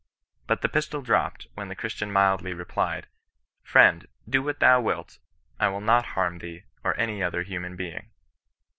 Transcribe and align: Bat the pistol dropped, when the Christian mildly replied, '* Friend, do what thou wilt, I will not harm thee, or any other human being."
Bat 0.47 0.61
the 0.63 0.67
pistol 0.69 1.03
dropped, 1.03 1.45
when 1.53 1.67
the 1.67 1.75
Christian 1.75 2.11
mildly 2.11 2.55
replied, 2.55 3.05
'* 3.37 3.61
Friend, 3.71 4.07
do 4.27 4.41
what 4.41 4.59
thou 4.59 4.81
wilt, 4.81 5.19
I 5.59 5.67
will 5.67 5.79
not 5.79 6.05
harm 6.17 6.39
thee, 6.39 6.63
or 6.83 6.97
any 6.99 7.21
other 7.21 7.43
human 7.43 7.75
being." 7.75 8.09